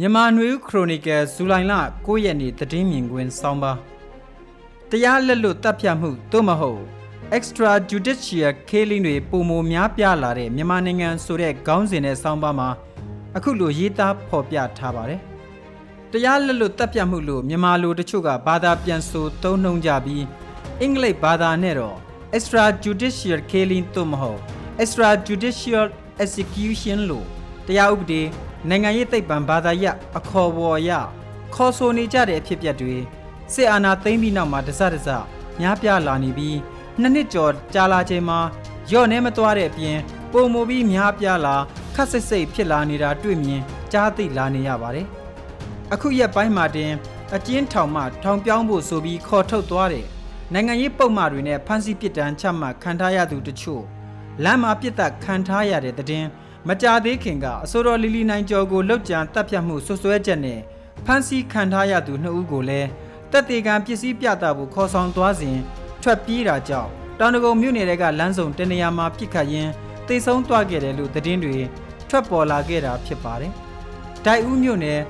[0.00, 3.72] မြန်မာနွေဦးခရိုနီကယ်ဇူလိုင်လ9ရက်နေ့သတင်းမြင်ကွင်းဆောင်းပါ
[4.90, 6.82] တရားလက်လွတ်တပ်ဖြတ်မှုသို့မဟုတ်
[7.36, 12.68] extra judicial killing တွေပုံမများပြလာတဲ့မြန်မာနိုင်ငံဆိုတဲ့ခေါင်းစဉ်နဲ့ဆောင်းပါမှာ
[13.36, 15.20] အခုလိုရေးသားဖော်ပြထားပါတယ်
[16.12, 20.24] တရားလက်လွတ်တပ်ဖြတ်မှုလို့မြန်မာလူတချို့ကဘာသာပြန်ဆိုသုံးနှုံကြပြီး
[20.80, 21.96] အင်္ဂလိပ်ဘာသာနဲ့တော့
[22.36, 24.40] extra judicial killing သို့မဟုတ်
[24.82, 25.86] extra judicial
[26.24, 27.26] execution လို့
[27.66, 28.22] တရားဥပဒေ
[28.68, 30.90] နိုင်ငံရေးသိပ္ပံဘာသာရပ်အခေါ်အဝေါ်ရ
[31.54, 32.96] ခေါ်ဆိုနေကြတဲ့အဖြစ်အပျက်တွေ
[33.54, 35.08] စစ်အာဏာသိမ်းပြီးနောက်မှာတစတစ
[35.60, 36.58] များပြားလာနေပြီး
[37.00, 38.38] နှစ်နှစ်ကျော်ကြာလာချိန်မှာ
[38.92, 39.98] ရော့နေမသွားတဲ့အပြင်
[40.32, 41.56] ပုံမူပြီးများပြားလာ
[41.94, 43.62] ခက်ဆစ်စိတ်ဖြစ်လာနေတာတွေ့မြင်
[43.92, 45.06] ကြားသိလာနေရပါတယ်။
[45.92, 46.92] အခုရက်ပိုင်းမှာတင်
[47.34, 50.06] အကျဉ်းထောင်မှထောင်ပြောင်းဖို့ဆိုပြီးခေါ်ထုတ်သွားတဲ့
[50.52, 53.82] နိုင်ငံရေးပုံမှန်တွေနဲ့ဖမ်းဆီးပစ်ဒဏ်ချမှတ်ခံထားရသူတချို့
[54.44, 56.26] လမ်းမှာပြစ်ဒဏ်ခံထားရတဲ့တဲ့တင်
[56.68, 60.60] မကြသေးခင်ကအစိုးရလီလီနိုင်ကျော်ကိုလောက်ကြံတပ်ဖြတ်မှုဆွဆွဲချက်နဲ့
[61.04, 62.88] ဖမ်းဆီးခံထားရသူနှစ်ဦးကိုလည်း
[63.32, 65.58] တပ်တေကံပစ္စည်းပြတာဖို့ခေါ်ဆောင်သွားစဉ်
[66.02, 69.70] ထွက်ပြေးတာကြောင့်တောင်တကုံမြို့နယ်ကလမ်းစုံတနေရာမှာပြစ်ခတ်ရင်း
[70.06, 71.56] တိတ်ဆုံးသွားခဲ့တယ်လို့သတင်းတွေ
[72.08, 73.52] ထွက်ပေါ်လာခဲ့တာဖြစ်ပါတယ်။
[74.24, 75.00] ဒိုက်ဦးမြို့နယ်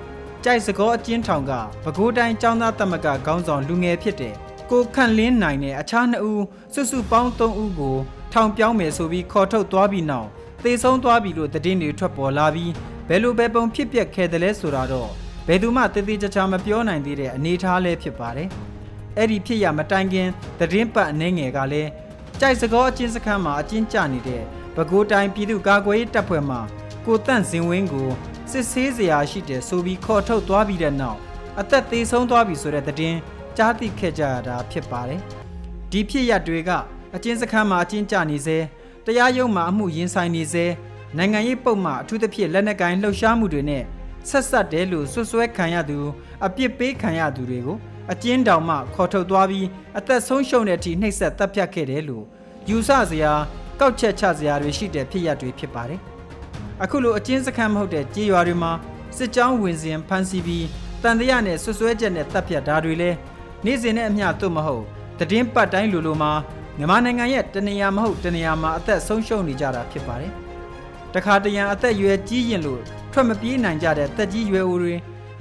[0.44, 1.52] ကြိုက်စကောအကျဉ်းထောင်က
[1.84, 4.34] ပဲခူးတိုင်းចောင်းသားသမဂ္ဂခေါင်းဆောင်လူငယ်ဖြစ်တဲ့
[4.70, 7.96] ကိုခန့်လင်းနိုင်တဲ့အခြားနှစ်ဦးစုစုပေါင်း၃ဦးကို
[8.32, 10.28] ထောင်ပြောင်းမယ်ဆိုပြီးခေါ်ထုတ်သွားပြီးနောက်
[10.64, 12.72] သေဆုံးသွားပြီလို့သတင်းတွေထွက်ပေါ်လာပြီး
[13.08, 15.10] ဘယ်လိုပဲပုံဖြစ်ပျက်ခဲ့တယ်လဲဆိုတာတော့
[15.46, 18.48] ဘယ်သူမှတည်တည်ကြချာမပြောနိုင်သေးတဲ့အနေအထားလေးဖြစ်ပါတယ်။
[19.18, 21.90] အဲ့ဒီဖြစ်ရမတိုင်ခင်သတင်းပတ်အနေငယ်ကလည်း
[22.40, 24.42] ကြိုက်စကောအချင်းစခန်းမှာအချင်းကြနေတဲ့
[24.76, 26.58] ပဲခူးတိုင်းပြည်သူ့ကာကွယ်ရေးတပ်ဖွဲ့မှ
[27.06, 28.10] ကိုတန့်စင်ဝင်းကို
[28.50, 31.18] စစ်ဆေးစရာရှိတယ်ဆိုပြီးခေါ်ထုတ်သွားပြီးတဲ့နောက်
[31.60, 33.18] အသက်သေးဆုံးသွားပြီဆိုတဲ့သတင်း
[33.56, 35.20] ကြားသိခဲ့ကြရတာဖြစ်ပါတယ်။
[35.91, 36.70] ဒီဖြစ်ရတွေက
[37.14, 38.58] အချင်းစခန်းမှာအချင်းကြနေစေ
[39.06, 40.66] တရားရုံးမှာအမှုရင်ဆိုင်နေစေ
[41.16, 43.82] နိုင်ငံရေးပုံမှအထူးသဖြင့်လက်နက်ကိုင်လှုပ်ရှားမှုတွေနဲ့
[44.28, 45.98] ဆက်ဆက်တယ်လို့ဆွဆွဲခံရသူ
[46.46, 47.76] အပြစ်ပေးခံရသူတွေကို
[48.12, 49.66] အကျဉ်းတောင်မှခေါ်ထုတ်သွားပြီး
[49.98, 52.24] အသက်ဆုံးရှုံးတဲ့အထိနှိပ်စက်တပ်ဖြတ်ခဲ့တယ်လို့
[52.69, 53.32] ယူဆစရာ
[53.81, 56.00] ကောက်ချက်ချစရာတွေရှိတဲ့ဖြစ်ရပ်တွေဖြစ်ပါတယ်။
[56.82, 58.72] အခုလိုအကျဉ်းစခန်းမဟုတ်တဲ့ကြေးရွာတွေမှာ
[59.16, 60.66] စစ်ကြောင်းဝင်စဉ်ဖမ်းဆီးပြီး
[61.02, 63.16] တန်တရားနဲ့ဆွဆွဲချက်နဲ့တပ်ဖြတ်တာတွေလည်း
[63.64, 64.84] နေ့စဉ်နဲ့အမျှသို့မဟုတ်
[65.19, 66.32] တည်င်းပတ်တိုင်းလိုလိုမှာ
[66.78, 70.32] မြန်မာနိုင်ငံရဲ့တနေရာမဟုတ်တနေရာမှာအသက်ဆုံးရှုံးနေကြတာဖြစ်ပါတယ်။
[71.14, 72.82] တခါတရံအသက်အရွယ်ကြီးရင်လို့
[73.12, 74.94] ထွက်မပြေးနိုင်ကြတဲ့တက်ကြီးရွယ်အိုတွေ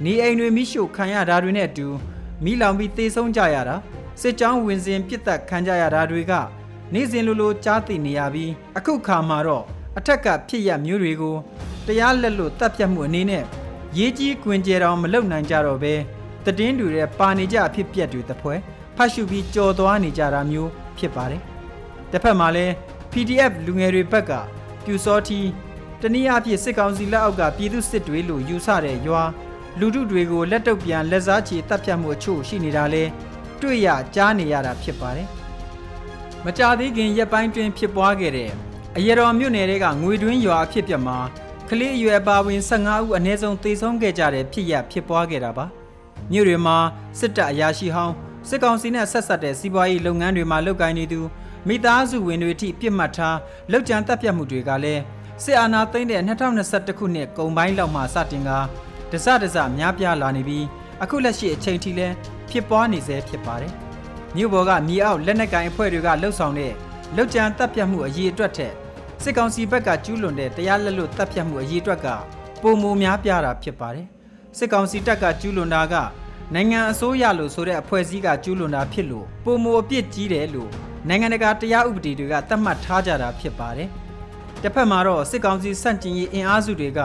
[0.04, 1.86] နေအိမ်တွေမိရှို့ခံရတာတွေနဲ့အတူ
[2.44, 3.76] မိလောင်ပြီးသေဆုံးကြရတာ
[4.20, 6.32] စစ်ကြောင်းဝင်စဉ်ပြစ်တက်ခံကြရတာတွေက
[6.92, 9.64] နေ့စဉ်လိုလိုကြားသိနေရပြီးအခုခါမှာတော့
[9.98, 11.36] အထက်ကဖြစ်ရမျိုးတွေကို
[11.86, 13.44] တရားလက်လို့တပ်ပြတ်မှုအနေနဲ့
[13.98, 15.94] ရေးကြီးကွင်ကြဲတော်မလုံနိုင်ကြတော့ပဲ
[16.58, 18.54] တည်င်းတွေရဲ့ပါနေကြအဖြစ်ပြက်တွေတပွဲ
[18.96, 21.42] ဖတ်ရှုပြီးကြော်သွားနေကြတာမျိုး ဖြစ်ပါတယ်။
[22.10, 22.72] တစ်ဖက်မှာလည်း
[23.12, 24.32] PDF လူငယ်တွေဘက်က
[24.84, 25.40] ပြူစောတီ
[26.00, 29.22] တနည်းအားဖြင့်စစ်ကောင်စီလက်အောက်ကပြည်သူစစ်တွေလို့ယူဆတဲ့ရွာ
[29.78, 33.04] လူထုတွေကိုလက်တုပ်ပြန်လက်စားချေတပ်ဖြတ်မှုအချို့ရှိနေတာလဲ
[33.60, 35.28] တွေ့ရကြားနေရတာဖြစ်ပါတယ်။
[36.44, 38.50] မကြသေးခင်ရက်ပိုင်းတွင်ဖြစ်ပွားခဲ့တဲ့
[38.96, 41.18] အရေတော်မြို့နယ်တွေကငွေတွင်းရွာအဖြစ်ပြမှာ
[41.68, 45.66] ကလေးအရွယ်ပါဝင်15ဦးအနည်းဆုံးသေဆုံးခဲ့ကြတဲ့ဖြစ်ရဖြစ်ပွားခဲ့တာပါ။
[46.32, 46.76] မြို့တွေမှာ
[47.18, 48.14] စစ်တပ်အရာရှိဟောင်း
[48.48, 51.20] စစ်ကောင်စီနဲ့ဆက်ဆက်တဲ့စီးပွားရေးလုပ်ငန်းတွေမှာလုပ်ကိုင်နေသူ
[51.68, 53.36] မိသားစုဝင်တွေအထိပြစ်မှတ်ထား
[53.70, 55.02] လောက်ကျန်တပ်ပြတ်မှုတွေကလည်း
[55.42, 58.50] စစ်အာဏာသိမ်းတဲ့2021ခုနှစ်ကုန်ပိုင်းလောက်မှစတင်က
[59.10, 60.64] တစတစများပြားလာနေပြီး
[61.02, 62.14] အခုလက်ရှိအချိန်ထိလည်း
[62.50, 63.72] ဖြစ်ပွားနေဆဲဖြစ်ပါတယ်။
[64.36, 66.72] မြို့ပေါ်ကမြေအောက်လက်နက်ကိုင်အဖွဲ့တွေကလှုပ်ဆောင်တဲ့
[67.16, 68.72] လောက်ကျန်တပ်ပြတ်မှုအရေးအတွက်ထက်
[69.22, 72.06] စစ်ကောင်စီဘက်ကကျူးလွန်တဲ့တရားလက်လွတ်တပ်ဖြတ်မှုအရေးအတွက်က
[72.62, 74.06] ပုံမများပြားတာဖြစ်ပါတယ်။
[74.58, 75.94] စစ်ကောင်စီတပ်ကကျူးလွန်တာက
[76.54, 80.70] နိုင်ငံအစိုးရလို့ဆိုတဲ့အဖွဲ့အစည်းကကျူးလွန်တာဖြစ်လို့ပုံမအပြစ်ကြီးတယ်လို့
[81.08, 83.88] နိုင်ငံတကာတရားဥပဒေတွေကသတ်မှတ်ထားကြတာဖြစ်ပါတယ်။
[84.62, 87.00] တစ်ဖက်မှာတော့စစ်ကောင်စီစန့်ကျင်ရေးအင်အားစုတွေက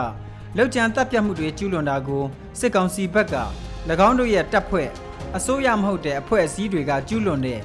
[0.56, 2.24] လောက်ကျန်တပ်ပြတ်မှုတွေကျူးလွန်တာကို
[2.60, 3.36] စစ်ကောင်စီဘက်က၎
[4.08, 4.88] င်းတို့ရဲ့တပ်ဖွဲ့
[5.36, 7.60] အစိုးရမဟုတ်တဲ့အဖွဲ့အစည်းတွေကကျူးလွန်တဲ့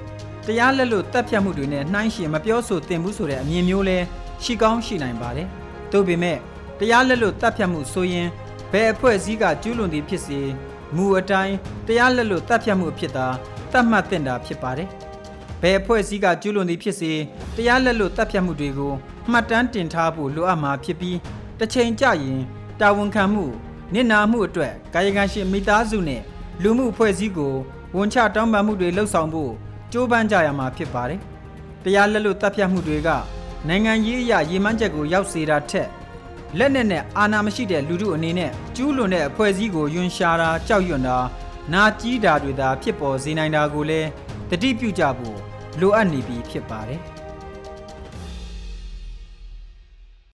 [0.48, 3.98] တရားလက်လွတ်တပ်ဖြတ်မှုတွေနဲ့နှိုင်းယှဉ်မပြောဆိုသင့်ဘူးဆိုတဲ့အမြင်မျိုးလဲ
[4.44, 5.48] ရှိကောင်းရှိနိုင်ပါတယ်။
[5.92, 6.38] သို့ပေမဲ့
[6.80, 8.28] တရားလက်လွတ်တပ်ဖြတ်မှုဆိုရင်
[8.72, 10.40] ဘယ်အဖွဲ့အစည်းကကျူးလွန်သည်ဖြစ်စေ
[10.96, 11.56] မူအတိုင်း
[11.88, 13.28] တရားလက်လွတ်တပ်ဖြတ်မှုဖြစ်တာ
[13.72, 14.90] သတ်မှတ်တင်တာဖြစ်ပါတယ်။
[15.62, 17.12] ဘယ်အဖွဲ့အစည်းကကျူးလွန်သည်ဖြစ်စေ
[17.56, 18.94] တရားလက်လွတ်တပ်ဖြတ်မှုတွေကို
[19.32, 21.18] မှတ်တမ်းတင်ထားဖို့လိုအပ်မှာဖြစ်ပြီး
[21.60, 22.42] တစ်ချိန်ကြရင်
[22.80, 23.46] တာဝန်ခံမှု
[23.94, 26.22] နစ်နာမှုအတွက်ကာယကံရှင်မိသားစုနဲ့
[26.64, 27.54] လူမှုအဖွဲ့အစည်းကို
[27.96, 29.52] ဝန်ချတောင်းပန်မှုတွေလှုပ်ဆောင်ဖို့
[29.92, 31.20] ကြိုးပမ်းကြရမှာဖြစ်ပါတယ်။
[31.84, 33.10] တရားလက်လွတ်တပ်ဖြတ်မှုတွေက
[33.68, 35.88] နိုင်ငံရေးအရာရည်မှန်းချက်ကိုရောက်စေတာထက်
[36.58, 41.18] လက်နက်နဲ့အာဏာမရှိတဲ့လူထုအနေနဲ့ကျူးလွန်တဲ့အဖွဲ့အစည်းကိုယွန်ရှာတာကြောက်ရွံ့တာ
[41.74, 44.10] နာကြီးတာတွေသာဖြစ်ပေါ်စေနိုင်တာကိုလည်း
[44.50, 45.38] တတိပြုကြဖို့
[45.80, 47.02] လိုအပ်နေပြီဖြစ်ပါတယ်။